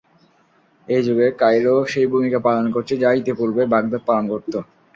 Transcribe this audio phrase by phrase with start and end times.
[0.87, 4.57] এই যুগে কায়রো সেই ভূমিকা পালন করছে, যা ইতিপূর্বে বাগদাদ পালন করতো।